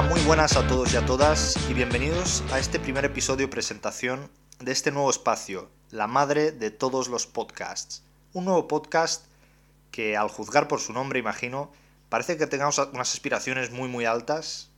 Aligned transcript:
muy 0.00 0.20
buenas 0.22 0.56
a 0.56 0.66
todos 0.66 0.92
y 0.94 0.96
a 0.96 1.04
todas 1.04 1.56
y 1.68 1.74
bienvenidos 1.74 2.42
a 2.50 2.58
este 2.58 2.80
primer 2.80 3.04
episodio 3.04 3.48
presentación 3.50 4.30
de 4.64 4.72
este 4.72 4.92
nuevo 4.92 5.10
espacio, 5.10 5.68
la 5.90 6.06
madre 6.06 6.52
de 6.52 6.70
todos 6.70 7.08
los 7.08 7.26
podcasts. 7.26 8.04
Un 8.32 8.44
nuevo 8.44 8.68
podcast 8.68 9.26
que 9.90 10.16
al 10.16 10.28
juzgar 10.28 10.68
por 10.68 10.80
su 10.80 10.92
nombre, 10.92 11.18
imagino, 11.18 11.72
parece 12.08 12.36
que 12.36 12.46
tengamos 12.46 12.78
unas 12.78 13.12
aspiraciones 13.12 13.72
muy 13.72 13.88
muy 13.88 14.04
altas, 14.04 14.70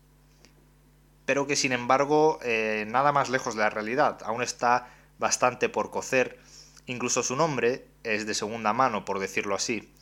pero 1.26 1.46
que 1.46 1.54
sin 1.54 1.72
embargo 1.72 2.38
eh, 2.42 2.86
nada 2.88 3.12
más 3.12 3.28
lejos 3.28 3.54
de 3.54 3.60
la 3.60 3.70
realidad, 3.70 4.20
aún 4.24 4.42
está 4.42 4.88
bastante 5.18 5.68
por 5.68 5.90
cocer, 5.90 6.38
incluso 6.86 7.22
su 7.22 7.36
nombre 7.36 7.86
es 8.04 8.26
de 8.26 8.34
segunda 8.34 8.72
mano, 8.72 9.04
por 9.04 9.18
decirlo 9.18 9.54
así, 9.54 9.92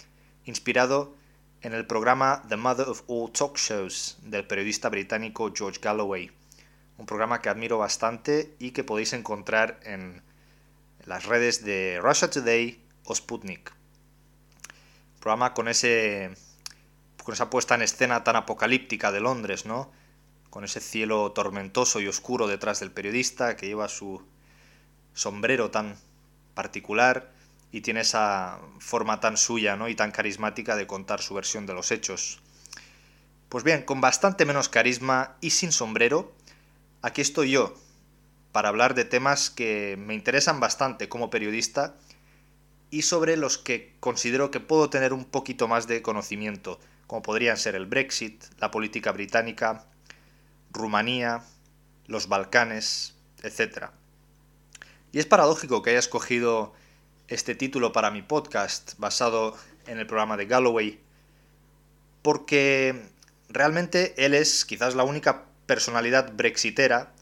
inspirado 0.45 1.15
en 1.61 1.73
el 1.73 1.87
programa 1.87 2.43
The 2.49 2.57
Mother 2.57 2.89
of 2.89 3.03
All 3.09 3.33
Talk 3.33 3.59
Shows 3.59 4.19
del 4.23 4.47
periodista 4.47 4.89
británico 4.89 5.53
George 5.55 5.81
Galloway, 5.83 6.31
un 6.99 7.07
programa 7.07 7.41
que 7.41 7.49
admiro 7.49 7.79
bastante 7.79 8.55
y 8.59 8.71
que 8.73 8.85
podéis 8.85 9.13
encontrar 9.13 9.81
en 9.83 10.23
las 11.05 11.27
redes 11.27 11.65
de 11.65 11.99
Russia 12.01 12.31
Today 12.31 12.83
o 13.05 13.15
Sputnik. 13.15 13.73
programa 15.21 15.55
con 15.55 15.69
ese 15.69 16.35
con 17.25 17.35
esa 17.35 17.51
puesta 17.51 17.75
en 17.75 17.83
escena 17.83 18.25
tan 18.25 18.37
apocalíptica 18.37 19.13
de 19.13 19.21
Londres, 19.21 19.65
¿no? 19.65 19.93
Con 20.51 20.65
ese 20.65 20.81
cielo 20.81 21.33
tormentoso 21.33 22.01
y 22.01 22.09
oscuro 22.09 22.49
detrás 22.49 22.81
del 22.81 22.91
periodista 22.91 23.57
que 23.57 23.67
lleva 23.67 23.89
su 23.89 24.23
sombrero 25.15 25.71
tan 25.71 25.97
particular 26.55 27.31
y 27.71 27.81
tiene 27.81 28.01
esa 28.01 28.61
forma 28.79 29.21
tan 29.21 29.37
suya 29.37 29.77
¿no? 29.77 29.89
y 29.89 29.95
tan 29.95 30.13
carismática 30.13 30.77
de 30.77 30.87
contar 30.87 31.23
su 31.23 31.35
versión 31.35 31.67
de 31.67 31.75
los 31.75 31.91
hechos. 31.91 32.41
Pues 33.49 33.65
bien, 33.65 33.83
con 33.83 34.01
bastante 34.01 34.45
menos 34.45 34.69
carisma 34.69 35.37
y 35.41 35.51
sin 35.51 35.73
sombrero, 35.73 36.33
aquí 37.03 37.21
estoy 37.21 37.51
yo, 37.51 37.75
para 38.53 38.69
hablar 38.69 38.95
de 38.95 39.05
temas 39.05 39.51
que 39.51 39.97
me 39.99 40.15
interesan 40.15 40.61
bastante 40.61 41.09
como 41.09 41.31
periodista 41.31 41.97
y 42.91 43.03
sobre 43.03 43.37
los 43.37 43.59
que 43.59 43.95
considero 44.01 44.51
que 44.51 44.61
puedo 44.61 44.89
tener 44.89 45.13
un 45.13 45.25
poquito 45.25 45.67
más 45.67 45.87
de 45.87 46.03
conocimiento, 46.03 46.79
como 47.07 47.23
podrían 47.23 47.57
ser 47.57 47.75
el 47.75 47.87
Brexit, 47.87 48.45
la 48.59 48.71
política 48.71 49.13
británica, 49.13 49.87
Rumanía, 50.71 51.43
los 52.07 52.29
Balcanes, 52.29 53.15
etc. 53.43 53.87
Y 55.11 55.19
es 55.19 55.27
paradójico 55.27 55.83
que 55.83 55.91
haya 55.91 55.99
escogido 55.99 56.73
este 57.29 57.55
título 57.55 57.93
para 57.93 58.11
mi 58.11 58.23
podcast 58.23 58.95
basado 58.99 59.57
en 59.87 59.99
el 59.99 60.07
programa 60.07 60.37
de 60.37 60.47
Galloway, 60.47 61.01
porque 62.23 63.03
realmente 63.49 64.15
él 64.25 64.35
es 64.35 64.65
quizás 64.65 64.95
la 64.95 65.05
única 65.05 65.47
personalidad 65.67 66.33
brexitera 66.35 67.13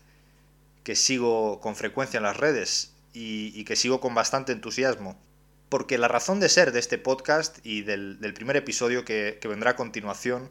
que 0.85 0.97
sigo 0.97 1.61
con 1.61 1.77
frecuencia 1.77 2.19
en 2.19 2.25
las 2.25 2.37
redes 2.37 2.93
y, 3.13 3.65
que 3.65 3.77
sigo 3.77 4.01
con 4.01 4.15
bastante 4.15 4.53
entusiasmo. 4.53 5.19
Porque 5.69 5.99
la 5.99 6.09
razón 6.09 6.41
de 6.41 6.49
ser 6.49 6.73
de 6.73 6.81
este 6.81 6.99
podcast 6.99 7.59
y 7.65 7.83
del, 7.83 8.19
primer 8.35 8.57
episodio 8.57 9.05
que, 9.05 9.39
vendrá 9.45 9.73
a 9.73 9.77
continuación 9.77 10.51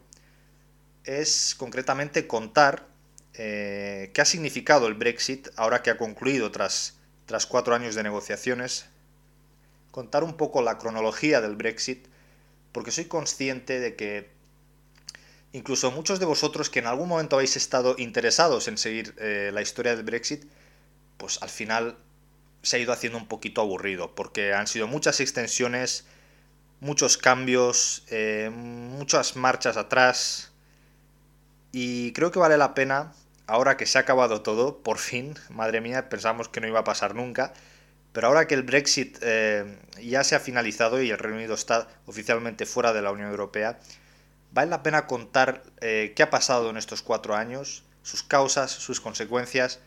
es 1.04 1.54
concretamente 1.56 2.26
contar 2.26 2.86
eh, 3.34 4.10
qué 4.14 4.20
ha 4.20 4.24
significado 4.24 4.86
el 4.86 4.94
Brexit 4.94 5.48
ahora 5.56 5.82
que 5.82 5.90
ha 5.90 5.96
concluido 5.96 6.50
tras, 6.50 6.98
tras 7.26 7.46
cuatro 7.46 7.74
años 7.74 7.94
de 7.94 8.02
negociaciones 8.02 8.86
contar 9.90 10.24
un 10.24 10.36
poco 10.36 10.62
la 10.62 10.78
cronología 10.78 11.40
del 11.40 11.56
Brexit, 11.56 12.06
porque 12.72 12.90
soy 12.90 13.06
consciente 13.06 13.80
de 13.80 13.96
que 13.96 14.30
incluso 15.52 15.90
muchos 15.90 16.20
de 16.20 16.26
vosotros 16.26 16.70
que 16.70 16.78
en 16.78 16.86
algún 16.86 17.08
momento 17.08 17.36
habéis 17.36 17.56
estado 17.56 17.94
interesados 17.98 18.68
en 18.68 18.78
seguir 18.78 19.14
eh, 19.18 19.50
la 19.52 19.62
historia 19.62 19.94
del 19.94 20.04
Brexit, 20.04 20.44
pues 21.16 21.42
al 21.42 21.50
final 21.50 21.96
se 22.62 22.76
ha 22.76 22.78
ido 22.80 22.92
haciendo 22.92 23.18
un 23.18 23.26
poquito 23.26 23.60
aburrido, 23.60 24.14
porque 24.14 24.52
han 24.52 24.66
sido 24.66 24.86
muchas 24.86 25.20
extensiones, 25.20 26.06
muchos 26.80 27.16
cambios, 27.16 28.04
eh, 28.08 28.50
muchas 28.52 29.36
marchas 29.36 29.76
atrás, 29.76 30.52
y 31.72 32.12
creo 32.12 32.30
que 32.30 32.38
vale 32.38 32.58
la 32.58 32.74
pena, 32.74 33.12
ahora 33.46 33.76
que 33.76 33.86
se 33.86 33.98
ha 33.98 34.02
acabado 34.02 34.42
todo, 34.42 34.78
por 34.82 34.98
fin, 34.98 35.34
madre 35.50 35.80
mía, 35.80 36.08
pensamos 36.08 36.48
que 36.48 36.60
no 36.60 36.68
iba 36.68 36.80
a 36.80 36.84
pasar 36.84 37.14
nunca, 37.14 37.52
pero 38.12 38.26
ahora 38.26 38.46
que 38.46 38.54
el 38.54 38.62
Brexit 38.62 39.18
eh, 39.22 39.78
ya 40.02 40.24
se 40.24 40.34
ha 40.34 40.40
finalizado 40.40 41.00
y 41.00 41.10
el 41.10 41.18
Reino 41.18 41.38
Unido 41.38 41.54
está 41.54 41.88
oficialmente 42.06 42.66
fuera 42.66 42.92
de 42.92 43.02
la 43.02 43.12
Unión 43.12 43.30
Europea, 43.30 43.78
vale 44.52 44.70
la 44.70 44.82
pena 44.82 45.06
contar 45.06 45.62
eh, 45.80 46.12
qué 46.16 46.22
ha 46.22 46.30
pasado 46.30 46.70
en 46.70 46.76
estos 46.76 47.02
cuatro 47.02 47.34
años, 47.36 47.84
sus 48.02 48.22
causas, 48.22 48.70
sus 48.70 49.00
consecuencias 49.00 49.80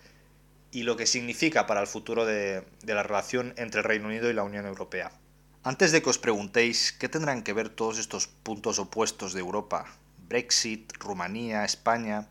y 0.71 0.83
lo 0.83 0.97
que 0.97 1.05
significa 1.05 1.67
para 1.67 1.81
el 1.81 1.87
futuro 1.87 2.25
de, 2.25 2.63
de 2.83 2.93
la 2.95 3.03
relación 3.03 3.53
entre 3.57 3.81
el 3.81 3.85
Reino 3.85 4.07
Unido 4.07 4.29
y 4.29 4.33
la 4.33 4.43
Unión 4.43 4.65
Europea. 4.65 5.11
Antes 5.63 5.91
de 5.91 6.01
que 6.01 6.09
os 6.09 6.17
preguntéis 6.17 6.91
qué 6.91 7.07
tendrán 7.07 7.43
que 7.43 7.53
ver 7.53 7.69
todos 7.69 7.97
estos 7.97 8.27
puntos 8.27 8.79
opuestos 8.79 9.33
de 9.33 9.39
Europa, 9.39 9.85
Brexit, 10.27 10.91
Rumanía, 10.97 11.63
España, 11.63 12.27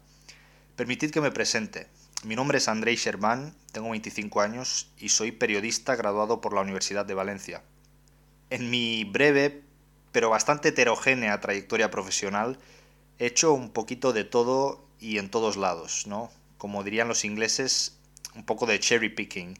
permitid 0.76 1.10
que 1.10 1.20
me 1.20 1.30
presente. 1.30 1.88
Mi 2.24 2.36
nombre 2.36 2.58
es 2.58 2.68
Andrei 2.68 2.96
Sherman, 2.96 3.54
tengo 3.72 3.90
25 3.90 4.40
años 4.40 4.90
y 4.98 5.08
soy 5.08 5.32
periodista 5.32 5.96
graduado 5.96 6.40
por 6.40 6.52
la 6.52 6.60
Universidad 6.60 7.06
de 7.06 7.14
Valencia. 7.14 7.62
En 8.50 8.68
mi 8.68 9.04
breve 9.04 9.62
pero 10.12 10.30
bastante 10.30 10.68
heterogénea 10.68 11.40
trayectoria 11.40 11.90
profesional 11.90 12.58
he 13.18 13.26
hecho 13.26 13.52
un 13.54 13.70
poquito 13.70 14.12
de 14.12 14.24
todo 14.24 14.84
y 15.00 15.18
en 15.18 15.30
todos 15.30 15.56
lados, 15.56 16.06
¿no? 16.06 16.30
Como 16.58 16.84
dirían 16.84 17.08
los 17.08 17.24
ingleses, 17.24 17.98
un 18.34 18.44
poco 18.44 18.66
de 18.66 18.78
cherry 18.78 19.08
picking. 19.08 19.58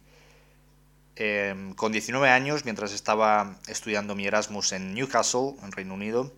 Em, 1.15 1.73
con 1.75 1.91
19 1.91 2.29
años, 2.29 2.65
mientras 2.65 2.93
estaba 2.93 3.59
estudiando 3.67 4.15
mi 4.15 4.25
Erasmus 4.25 4.71
en 4.71 4.93
Newcastle, 4.93 5.55
en 5.61 5.71
Reino 5.71 5.93
Unido, 5.93 6.33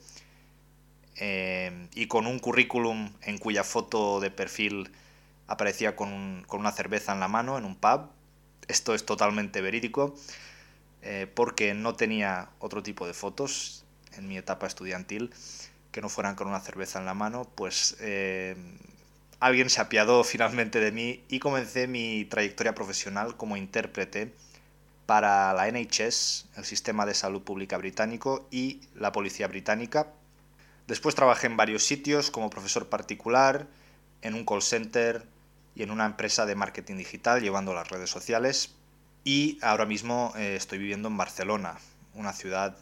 em, 1.16 1.88
y 1.94 2.08
con 2.08 2.28
un 2.28 2.40
currículum 2.40 3.14
en 3.22 3.38
cuya 3.38 3.64
foto 3.64 4.20
de 4.20 4.31
perfil 4.31 4.92
aparecía 5.48 5.96
con, 5.96 6.46
una 6.50 6.72
cerveza 6.72 7.14
en 7.14 7.20
la 7.20 7.28
mano 7.28 7.58
en 7.58 7.66
un 7.66 7.75
pub. 7.75 8.09
Esto 8.68 8.96
es 8.96 9.06
totalmente 9.06 9.62
verídico, 9.62 10.16
eh, 11.02 11.31
porque 11.34 11.74
no 11.74 11.96
tenía 11.96 12.50
otro 12.59 12.84
tipo 12.84 13.08
de 13.08 13.14
fotos 13.14 13.84
en 14.18 14.28
mi 14.28 14.38
etapa 14.38 14.68
estudiantil 14.68 15.34
que 15.92 16.02
no 16.02 16.09
fueran 16.09 16.36
con 16.36 16.48
una 16.48 16.59
cerveza 16.59 17.00
en 17.00 17.06
la 17.06 17.14
mano, 17.14 17.48
pues 17.56 17.96
eh, 18.02 18.56
alguien 19.40 19.70
se 19.70 19.80
apiadó 19.81 20.24
finalmente 20.26 20.80
de 20.80 20.92
mí 20.92 21.24
y 21.30 21.40
comencé 21.40 21.88
mi 21.88 22.25
trayectoria 22.25 22.75
profesional 22.75 23.38
como 23.38 23.58
intérprete 23.58 24.34
para 25.06 25.54
la 25.54 25.72
NHS, 25.72 26.48
el 26.58 26.66
Sistema 26.66 27.06
de 27.06 27.14
Salud 27.14 27.44
Pública 27.44 27.78
Británico, 27.78 28.48
y 28.50 28.81
la 28.96 29.12
Policía 29.12 29.48
Británica. 29.48 30.08
Después 30.88 31.16
trabajé 31.16 31.48
en 31.48 31.58
varios 31.58 31.84
sitios 31.84 32.31
como 32.31 32.50
profesor 32.50 32.90
particular, 32.90 33.68
en 34.22 34.34
un 34.34 34.46
call 34.46 34.64
center, 34.64 35.24
y 35.75 35.84
en 35.84 35.92
una 35.92 36.06
empresa 36.06 36.46
de 36.46 36.56
marketing 36.56 36.96
digital 36.96 37.42
llevando 37.42 37.74
las 37.74 37.90
redes 37.90 38.09
sociales. 38.09 38.74
Y 39.24 39.59
ahora 39.62 39.86
mismo 39.86 40.34
eh, 40.38 40.56
estoy 40.56 40.80
viviendo 40.80 41.10
en 41.10 41.18
Barcelona, 41.18 41.78
una 42.13 42.31
ciudad 42.34 42.78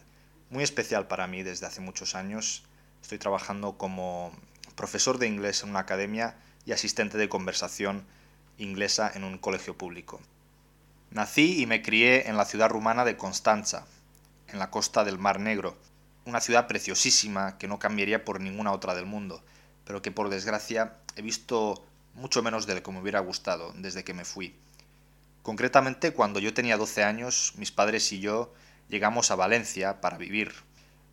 muy 0.53 0.63
especial 0.63 1.07
para 1.07 1.25
mí 1.25 1.41
desde 1.41 1.65
hace 1.65 1.81
muchos 1.81 2.13
años. 2.13 2.63
Estoy 3.01 3.17
trabajando 3.17 3.75
como 3.75 4.31
profesor 4.75 5.17
de 5.17 5.25
inglés 5.25 5.63
en 5.63 5.71
una 5.71 5.79
academia 5.79 6.35
y 6.63 6.73
asistente 6.73 7.17
de 7.17 7.27
conversación 7.27 8.05
inglesa 8.59 9.11
en 9.15 9.23
un 9.23 9.39
colegio 9.39 9.75
público. 9.75 10.21
Nací 11.09 11.59
y 11.59 11.65
me 11.65 11.81
crié 11.81 12.29
en 12.29 12.37
la 12.37 12.45
ciudad 12.45 12.69
rumana 12.69 13.03
de 13.03 13.17
Constanza, 13.17 13.87
en 14.47 14.59
la 14.59 14.69
costa 14.69 15.03
del 15.03 15.17
Mar 15.17 15.39
Negro, 15.39 15.75
una 16.25 16.39
ciudad 16.39 16.67
preciosísima 16.67 17.57
que 17.57 17.67
no 17.67 17.79
cambiaría 17.79 18.23
por 18.23 18.39
ninguna 18.39 18.73
otra 18.73 18.93
del 18.93 19.07
mundo, 19.07 19.43
pero 19.85 20.03
que 20.03 20.11
por 20.11 20.29
desgracia 20.29 20.97
he 21.15 21.23
visto 21.23 21.83
mucho 22.13 22.43
menos 22.43 22.67
de 22.67 22.75
lo 22.75 22.83
que 22.83 22.91
me 22.91 23.01
hubiera 23.01 23.21
gustado 23.21 23.73
desde 23.75 24.03
que 24.03 24.13
me 24.13 24.23
fui. 24.23 24.55
Concretamente, 25.41 26.13
cuando 26.13 26.39
yo 26.39 26.53
tenía 26.53 26.77
12 26.77 27.03
años, 27.03 27.53
mis 27.57 27.71
padres 27.71 28.11
y 28.11 28.19
yo 28.19 28.53
llegamos 28.93 29.31
a 29.31 29.35
Valencia 29.35 30.01
para 30.01 30.19
vivir. 30.19 30.53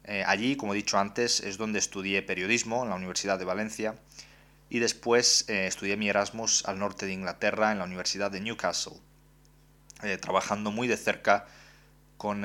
Eh, 0.05 0.23
allí, 0.27 0.55
como 0.57 0.75
he 0.75 0.77
dicho 0.77 0.99
antes, 0.99 1.41
es 1.41 1.57
donde 1.57 1.79
estudié 1.79 2.21
periodismo 2.21 2.83
en 2.85 2.91
la 2.91 2.97
Universidad 2.97 3.39
de 3.39 3.47
Valencia 3.47 3.95
y 4.69 4.81
después 4.81 5.47
eh, 5.49 5.67
estudié 5.67 5.97
mi 5.97 6.11
Erasmus 6.11 6.67
al 6.67 6.79
norte 6.79 7.07
de 7.07 7.15
Inglaterra 7.15 7.73
en 7.73 7.79
la 7.79 7.85
Universidad 7.85 8.31
de 8.31 8.41
Newcastle. 8.41 8.99
eh, 10.03 10.19
trabajando 10.19 10.71
muy 10.71 10.89
de 10.89 10.97
cerca 10.99 11.47
con 12.19 12.45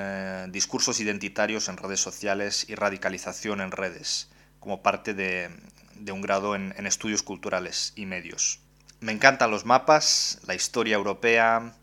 discursos 0.54 1.02
identitarios 1.02 1.68
en 1.68 1.76
redes 1.76 2.00
sociales 2.00 2.66
y 2.70 2.76
radicalización 2.76 3.60
en 3.60 3.72
redes, 3.72 4.30
como 4.62 4.82
parte 4.82 5.14
de, 5.14 5.50
un 6.14 6.22
grado 6.22 6.56
en, 6.56 6.88
estudios 6.88 7.24
culturales 7.24 7.92
y 7.98 8.06
medios. 8.06 8.62
Me 9.02 9.12
encantan 9.12 9.52
los 9.52 9.66
mapas, 9.66 10.40
la 10.48 10.56
historia 10.56 10.96
europea, 10.96 11.76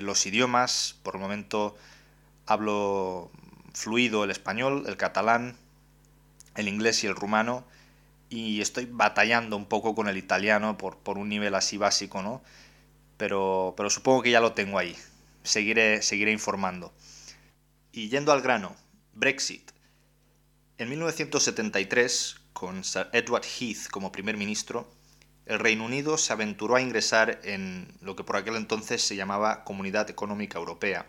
los 0.00 0.26
idiomas. 0.26 0.94
Por 1.02 1.16
el 1.16 1.20
momento 1.20 1.76
hablo 2.48 3.30
fluido 3.74 4.24
el 4.24 4.30
español, 4.30 4.84
el 4.86 4.96
catalán, 4.96 5.56
el 6.56 6.68
inglés 6.68 7.04
y 7.04 7.06
el 7.06 7.14
rumano. 7.14 7.64
Y 8.30 8.60
estoy 8.60 8.86
batallando 8.90 9.56
un 9.56 9.66
poco 9.66 9.94
con 9.94 10.08
el 10.08 10.16
italiano 10.16 10.76
por, 10.76 11.18
un 11.18 11.28
nivel 11.28 11.54
así 11.54 11.76
básico, 11.76 12.22
¿no? 12.22 12.42
Pero, 13.16 13.74
pero 13.76 13.90
supongo 13.90 14.22
que 14.22 14.30
ya 14.30 14.40
lo 14.40 14.52
tengo 14.52 14.78
ahí. 14.78 14.96
Seguiré, 15.42 16.02
seguiré 16.02 16.32
informando. 16.32 16.92
Y 17.92 18.08
yendo 18.08 18.32
al 18.32 18.42
grano, 18.42 18.76
Brexit. 19.14 19.70
En 20.76 20.90
1973, 20.90 22.36
con 22.52 22.84
Sir 22.84 23.08
Edward 23.12 23.44
Heath 23.44 23.88
como 23.90 24.12
primer 24.12 24.36
ministro, 24.36 24.88
el 25.46 25.58
Reino 25.58 25.86
Unido 25.86 26.18
se 26.18 26.32
aventuró 26.32 26.76
a 26.76 26.82
ingresar 26.82 27.40
en 27.42 27.92
lo 28.02 28.14
que 28.14 28.22
por 28.22 28.36
aquel 28.36 28.56
entonces 28.56 29.02
se 29.02 29.16
llamaba 29.16 29.64
Comunidad 29.64 30.10
Económica 30.10 30.58
Europea, 30.58 31.06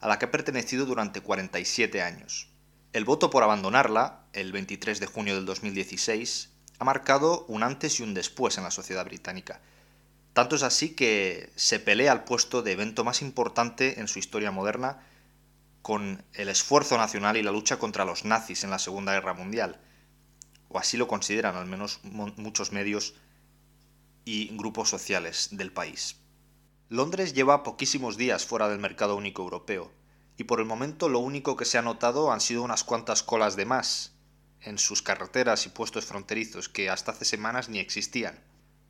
a 0.00 0.08
la 0.08 0.18
que 0.18 0.26
ha 0.26 0.30
pertenecido 0.30 0.86
durante 0.86 1.20
47 1.20 2.02
años. 2.02 2.48
El 2.92 3.04
voto 3.04 3.30
por 3.30 3.42
abandonarla, 3.42 4.24
el 4.32 4.52
23 4.52 5.00
de 5.00 5.06
junio 5.06 5.34
del 5.34 5.46
2016, 5.46 6.50
ha 6.78 6.84
marcado 6.84 7.44
un 7.46 7.62
antes 7.62 8.00
y 8.00 8.02
un 8.02 8.14
después 8.14 8.58
en 8.58 8.64
la 8.64 8.70
sociedad 8.70 9.04
británica. 9.04 9.60
Tanto 10.32 10.56
es 10.56 10.62
así 10.62 10.90
que 10.90 11.50
se 11.56 11.80
pelea 11.80 12.12
al 12.12 12.24
puesto 12.24 12.62
de 12.62 12.72
evento 12.72 13.04
más 13.04 13.22
importante 13.22 14.00
en 14.00 14.08
su 14.08 14.18
historia 14.18 14.50
moderna 14.50 14.98
con 15.80 16.24
el 16.34 16.48
esfuerzo 16.48 16.98
nacional 16.98 17.36
y 17.36 17.42
la 17.42 17.52
lucha 17.52 17.78
contra 17.78 18.04
los 18.04 18.24
nazis 18.24 18.64
en 18.64 18.70
la 18.70 18.78
Segunda 18.78 19.12
Guerra 19.12 19.34
Mundial, 19.34 19.80
o 20.68 20.78
así 20.78 20.96
lo 20.96 21.08
consideran 21.08 21.56
al 21.56 21.66
menos 21.66 22.00
muchos 22.02 22.72
medios 22.72 23.14
y 24.24 24.48
grupos 24.56 24.90
sociales 24.90 25.48
del 25.52 25.72
país. 25.72 26.16
Londres 26.88 27.34
lleva 27.34 27.64
poquísimos 27.64 28.16
días 28.16 28.46
fuera 28.46 28.68
del 28.68 28.78
mercado 28.78 29.16
único 29.16 29.42
europeo, 29.42 29.90
y 30.36 30.44
por 30.44 30.60
el 30.60 30.66
momento 30.66 31.08
lo 31.08 31.18
único 31.18 31.56
que 31.56 31.64
se 31.64 31.78
ha 31.78 31.82
notado 31.82 32.30
han 32.30 32.40
sido 32.40 32.62
unas 32.62 32.84
cuantas 32.84 33.24
colas 33.24 33.56
de 33.56 33.66
más 33.66 34.12
en 34.60 34.78
sus 34.78 35.02
carreteras 35.02 35.66
y 35.66 35.70
puestos 35.70 36.06
fronterizos 36.06 36.68
que 36.68 36.88
hasta 36.88 37.10
hace 37.10 37.24
semanas 37.24 37.68
ni 37.68 37.80
existían. 37.80 38.38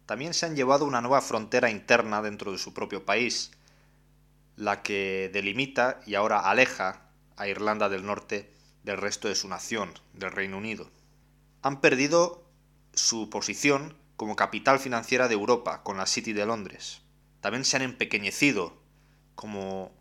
También 0.05 0.35
se 0.35 0.45
han 0.45 0.57
llevado 0.57 0.85
una 0.85 1.01
nueva 1.01 1.23
frontera 1.23 1.71
interna 1.71 2.21
dentro 2.21 2.53
de 2.53 2.59
su 2.59 2.75
propio 2.75 3.07
país, 3.07 3.53
la 4.57 4.83
que 4.83 5.31
delimita 5.33 6.01
y 6.05 6.17
ahora 6.17 6.41
aleja 6.41 7.09
a 7.37 7.49
Irlanda 7.49 7.89
del 7.89 8.05
Norte 8.05 8.53
del 8.85 8.99
resto 8.99 9.29
de 9.29 9.35
su 9.35 9.49
nación, 9.49 9.93
del 10.13 10.33
Reino 10.33 10.59
Unido. 10.59 10.91
Han 11.63 11.81
perdido 11.81 12.45
su 12.93 13.31
posición 13.31 13.97
como 14.17 14.37
capital 14.37 14.81
financiera 14.81 15.29
de 15.29 15.35
Europa 15.35 15.83
con 15.83 15.97
la 15.97 16.07
City 16.07 16.35
de 16.35 16.45
Londres. 16.45 17.01
También 17.47 17.65
se 17.65 17.77
han 17.77 17.83
empequeñecido 17.83 18.77
como 19.37 19.93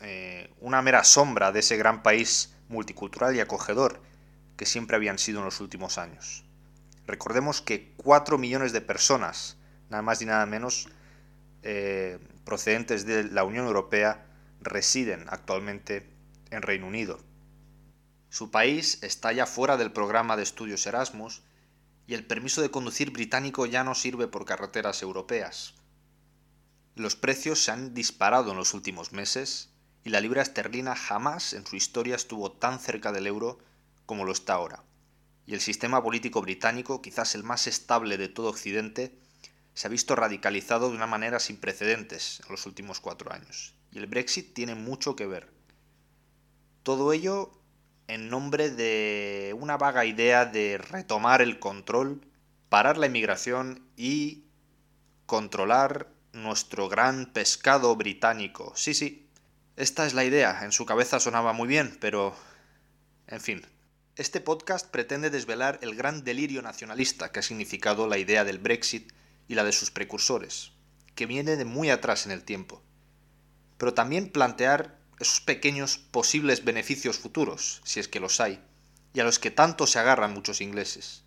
eh, 0.00 0.54
una 0.60 0.80
mera 0.80 1.02
sombra 1.02 1.50
de 1.50 1.58
ese 1.58 1.76
gran 1.76 2.04
país 2.04 2.54
multicultural 2.68 3.34
y 3.34 3.40
acogedor 3.40 4.00
que 4.56 4.64
siempre 4.64 4.94
habían 4.94 5.18
sido 5.18 5.40
en 5.40 5.46
los 5.46 5.60
últimos 5.60 5.98
años. 5.98 6.44
Recordemos 7.04 7.60
que 7.60 7.94
4 7.96 8.38
millones 8.38 8.72
de 8.72 8.80
personas, 8.80 9.56
nada 9.90 10.04
más 10.04 10.20
ni 10.20 10.26
nada 10.26 10.46
menos, 10.46 10.88
eh, 11.64 12.20
procedentes 12.44 13.04
de 13.06 13.24
la 13.24 13.42
Unión 13.42 13.66
Europea 13.66 14.28
residen 14.60 15.24
actualmente 15.30 16.08
en 16.50 16.62
Reino 16.62 16.86
Unido. 16.86 17.18
Su 18.28 18.52
país 18.52 19.02
está 19.02 19.32
ya 19.32 19.46
fuera 19.46 19.76
del 19.76 19.90
programa 19.90 20.36
de 20.36 20.44
estudios 20.44 20.86
Erasmus 20.86 21.42
y 22.06 22.14
el 22.14 22.24
permiso 22.24 22.62
de 22.62 22.70
conducir 22.70 23.10
británico 23.10 23.66
ya 23.66 23.82
no 23.82 23.96
sirve 23.96 24.28
por 24.28 24.44
carreteras 24.44 25.02
europeas. 25.02 25.74
Los 26.96 27.16
precios 27.16 27.58
se 27.58 27.72
han 27.72 27.92
disparado 27.92 28.52
en 28.52 28.56
los 28.56 28.72
últimos 28.72 29.12
meses 29.12 29.70
y 30.04 30.10
la 30.10 30.20
libra 30.20 30.42
esterlina 30.42 30.94
jamás 30.94 31.52
en 31.52 31.66
su 31.66 31.74
historia 31.74 32.14
estuvo 32.14 32.52
tan 32.52 32.78
cerca 32.78 33.10
del 33.10 33.26
euro 33.26 33.58
como 34.06 34.24
lo 34.24 34.30
está 34.30 34.52
ahora. 34.52 34.84
Y 35.44 35.54
el 35.54 35.60
sistema 35.60 36.02
político 36.02 36.40
británico, 36.40 37.02
quizás 37.02 37.34
el 37.34 37.42
más 37.42 37.66
estable 37.66 38.16
de 38.16 38.28
todo 38.28 38.48
Occidente, 38.48 39.18
se 39.74 39.88
ha 39.88 39.90
visto 39.90 40.14
radicalizado 40.14 40.88
de 40.88 40.96
una 40.96 41.08
manera 41.08 41.40
sin 41.40 41.56
precedentes 41.56 42.40
en 42.44 42.52
los 42.52 42.64
últimos 42.64 43.00
cuatro 43.00 43.32
años. 43.32 43.74
Y 43.90 43.98
el 43.98 44.06
Brexit 44.06 44.54
tiene 44.54 44.76
mucho 44.76 45.16
que 45.16 45.26
ver. 45.26 45.52
Todo 46.84 47.12
ello 47.12 47.50
en 48.06 48.28
nombre 48.28 48.70
de 48.70 49.52
una 49.58 49.76
vaga 49.76 50.04
idea 50.04 50.44
de 50.44 50.78
retomar 50.78 51.42
el 51.42 51.58
control, 51.58 52.20
parar 52.68 52.98
la 52.98 53.06
inmigración 53.06 53.84
y 53.96 54.44
controlar 55.26 56.13
nuestro 56.34 56.88
gran 56.88 57.32
pescado 57.32 57.94
británico. 57.96 58.72
Sí, 58.76 58.94
sí, 58.94 59.28
esta 59.76 60.06
es 60.06 60.14
la 60.14 60.24
idea. 60.24 60.64
En 60.64 60.72
su 60.72 60.86
cabeza 60.86 61.20
sonaba 61.20 61.52
muy 61.52 61.68
bien, 61.68 61.96
pero... 62.00 62.36
En 63.26 63.40
fin. 63.40 63.66
Este 64.16 64.40
podcast 64.40 64.88
pretende 64.90 65.28
desvelar 65.30 65.80
el 65.82 65.96
gran 65.96 66.22
delirio 66.22 66.62
nacionalista 66.62 67.32
que 67.32 67.40
ha 67.40 67.42
significado 67.42 68.06
la 68.06 68.18
idea 68.18 68.44
del 68.44 68.58
Brexit 68.58 69.12
y 69.48 69.54
la 69.54 69.64
de 69.64 69.72
sus 69.72 69.90
precursores, 69.90 70.70
que 71.16 71.26
viene 71.26 71.56
de 71.56 71.64
muy 71.64 71.90
atrás 71.90 72.24
en 72.24 72.30
el 72.30 72.44
tiempo, 72.44 72.80
pero 73.76 73.92
también 73.92 74.30
plantear 74.30 74.98
esos 75.18 75.40
pequeños 75.40 75.98
posibles 75.98 76.64
beneficios 76.64 77.18
futuros, 77.18 77.80
si 77.84 77.98
es 77.98 78.06
que 78.06 78.20
los 78.20 78.40
hay, 78.40 78.62
y 79.14 79.20
a 79.20 79.24
los 79.24 79.40
que 79.40 79.50
tanto 79.50 79.86
se 79.86 79.98
agarran 79.98 80.32
muchos 80.32 80.60
ingleses, 80.60 81.24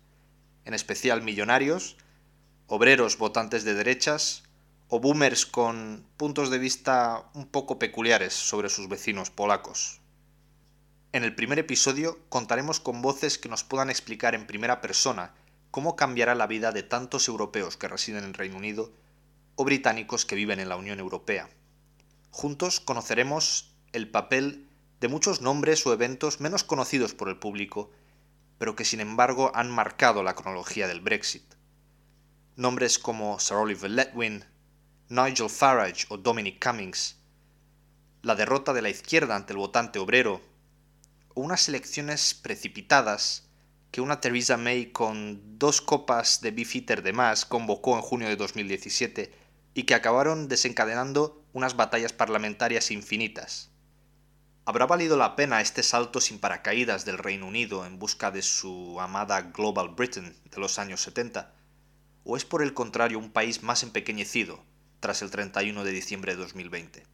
en 0.64 0.72
especial 0.72 1.20
millonarios, 1.20 1.98
obreros 2.66 3.18
votantes 3.18 3.64
de 3.64 3.74
derechas 3.74 4.44
o 4.88 5.00
boomers 5.00 5.44
con 5.44 6.06
puntos 6.16 6.50
de 6.50 6.58
vista 6.58 7.24
un 7.34 7.46
poco 7.46 7.78
peculiares 7.78 8.32
sobre 8.32 8.70
sus 8.70 8.88
vecinos 8.88 9.30
polacos. 9.30 10.00
En 11.12 11.24
el 11.24 11.34
primer 11.34 11.58
episodio 11.58 12.18
contaremos 12.28 12.80
con 12.80 13.02
voces 13.02 13.38
que 13.38 13.48
nos 13.48 13.64
puedan 13.64 13.90
explicar 13.90 14.34
en 14.34 14.46
primera 14.46 14.80
persona 14.80 15.34
cómo 15.70 15.96
cambiará 15.96 16.34
la 16.34 16.46
vida 16.46 16.72
de 16.72 16.82
tantos 16.82 17.28
europeos 17.28 17.76
que 17.76 17.88
residen 17.88 18.24
en 18.24 18.34
Reino 18.34 18.56
Unido 18.56 18.92
o 19.56 19.64
británicos 19.64 20.24
que 20.24 20.36
viven 20.36 20.60
en 20.60 20.68
la 20.68 20.76
Unión 20.76 21.00
Europea. 21.00 21.50
Juntos 22.30 22.80
conoceremos 22.80 23.74
el 23.92 24.10
papel 24.10 24.68
de 25.00 25.08
muchos 25.08 25.40
nombres 25.40 25.86
o 25.86 25.92
eventos 25.92 26.40
menos 26.40 26.64
conocidos 26.64 27.14
por 27.14 27.28
el 27.28 27.38
público, 27.38 27.90
pero 28.58 28.74
que 28.74 28.84
sin 28.84 29.00
embargo 29.00 29.52
han 29.54 29.70
marcado 29.70 30.22
la 30.22 30.34
cronología 30.34 30.88
del 30.88 31.00
Brexit. 31.00 31.54
Nombres 32.56 32.98
como 32.98 33.38
Sir 33.38 33.56
Oliver 33.56 33.90
Letwin, 33.90 34.44
Nigel 35.10 35.48
Farage 35.48 36.04
o 36.10 36.18
Dominic 36.18 36.62
Cummings, 36.62 37.16
la 38.20 38.34
derrota 38.34 38.74
de 38.74 38.82
la 38.82 38.90
izquierda 38.90 39.36
ante 39.36 39.54
el 39.54 39.58
votante 39.58 39.98
obrero, 39.98 40.42
o 41.32 41.40
unas 41.40 41.66
elecciones 41.66 42.34
precipitadas 42.34 43.48
que 43.90 44.02
una 44.02 44.20
Theresa 44.20 44.58
May 44.58 44.92
con 44.92 45.58
dos 45.58 45.80
copas 45.80 46.42
de 46.42 46.50
Beefeater 46.50 47.02
de 47.02 47.14
más 47.14 47.46
convocó 47.46 47.96
en 47.96 48.02
junio 48.02 48.28
de 48.28 48.36
2017 48.36 49.32
y 49.72 49.84
que 49.84 49.94
acabaron 49.94 50.46
desencadenando 50.46 51.42
unas 51.54 51.74
batallas 51.74 52.12
parlamentarias 52.12 52.90
infinitas. 52.90 53.70
¿Habrá 54.66 54.84
valido 54.84 55.16
la 55.16 55.36
pena 55.36 55.62
este 55.62 55.82
salto 55.82 56.20
sin 56.20 56.38
paracaídas 56.38 57.06
del 57.06 57.16
Reino 57.16 57.46
Unido 57.46 57.86
en 57.86 57.98
busca 57.98 58.30
de 58.30 58.42
su 58.42 59.00
amada 59.00 59.40
Global 59.40 59.88
Britain 59.88 60.36
de 60.44 60.60
los 60.60 60.78
años 60.78 61.00
70? 61.00 61.54
¿O 62.24 62.36
es 62.36 62.44
por 62.44 62.62
el 62.62 62.74
contrario 62.74 63.18
un 63.18 63.30
país 63.30 63.62
más 63.62 63.82
empequeñecido 63.82 64.68
tras 65.00 65.22
el 65.22 65.30
31 65.30 65.84
de 65.84 65.92
diciembre 65.92 66.32
de 66.32 66.42
2020? 66.42 67.04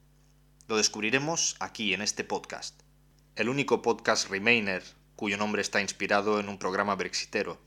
Lo 0.68 0.76
descubriremos 0.76 1.56
aquí 1.60 1.94
en 1.94 2.02
este 2.02 2.24
podcast, 2.24 2.80
el 3.36 3.48
único 3.48 3.82
podcast 3.82 4.30
Remainer 4.30 4.82
cuyo 5.16 5.36
nombre 5.36 5.62
está 5.62 5.80
inspirado 5.80 6.40
en 6.40 6.48
un 6.48 6.58
programa 6.58 6.94
brexitero, 6.94 7.60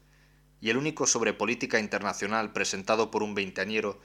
y 0.59 0.69
el 0.69 0.77
único 0.77 1.05
sobre 1.05 1.33
política 1.33 1.79
internacional 1.79 2.51
presentado 2.51 3.11
por 3.11 3.23
un 3.23 3.35
veinteañero 3.35 3.99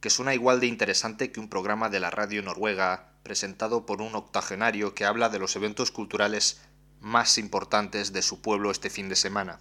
que 0.00 0.10
suena 0.10 0.34
igual 0.34 0.60
de 0.60 0.66
interesante 0.66 1.30
que 1.30 1.40
un 1.40 1.48
programa 1.48 1.88
de 1.88 2.00
la 2.00 2.10
radio 2.10 2.42
noruega 2.42 3.12
presentado 3.22 3.86
por 3.86 4.02
un 4.02 4.14
octogenario 4.16 4.94
que 4.94 5.04
habla 5.04 5.28
de 5.28 5.38
los 5.38 5.54
eventos 5.54 5.90
culturales 5.92 6.60
más 7.00 7.38
importantes 7.38 8.12
de 8.12 8.22
su 8.22 8.42
pueblo 8.42 8.70
este 8.70 8.90
fin 8.90 9.08
de 9.08 9.16
semana. 9.16 9.60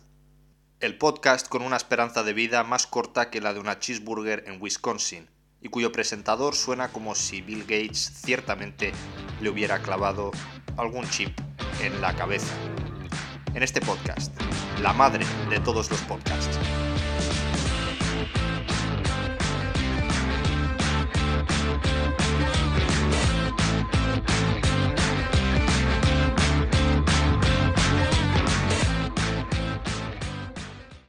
El 0.80 0.98
podcast 0.98 1.48
con 1.48 1.62
una 1.62 1.78
esperanza 1.78 2.24
de 2.24 2.34
vida 2.34 2.64
más 2.64 2.88
corta 2.88 3.30
que 3.30 3.40
la 3.40 3.54
de 3.54 3.60
una 3.60 3.80
cheeseburger 3.80 4.44
en 4.48 4.60
Wisconsin, 4.60 5.30
y 5.62 5.70
cuyo 5.70 5.92
presentador 5.92 6.56
suena 6.56 6.90
como 6.90 7.16
si 7.16 7.42
Bill 7.42 7.62
Gates 7.62 8.12
ciertamente 8.24 8.92
le 9.42 9.50
hubiera 9.50 9.80
clavado 9.80 10.32
algún 10.78 11.08
chip 11.10 11.38
en 11.82 12.02
la 12.02 12.16
cabeza 12.16 12.54
en 13.54 13.64
este 13.64 13.82
podcast, 13.82 14.34
la 14.82 14.94
madre 14.94 15.26
de 15.50 15.60
todos 15.60 15.90
los 15.90 16.02
podcasts. 16.02 16.58